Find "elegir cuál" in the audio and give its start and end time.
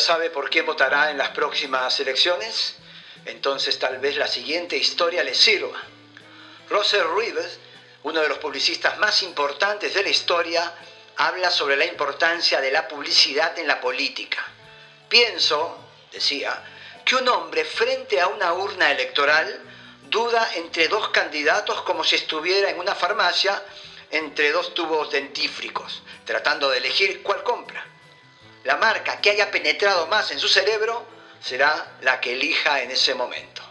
26.78-27.42